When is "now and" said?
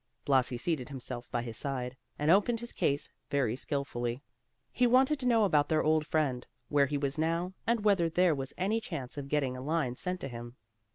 7.19-7.85